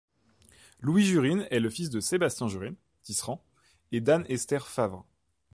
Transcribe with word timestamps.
Louis 0.79 1.03
Jurine 1.05 1.47
est 1.51 1.59
le 1.59 1.69
fils 1.69 1.91
de 1.91 1.99
Sébastien 1.99 2.47
Jurine, 2.47 2.73
tisserand, 3.03 3.45
et 3.91 4.01
d'Anne-Esther 4.01 4.65
Favre. 4.67 5.05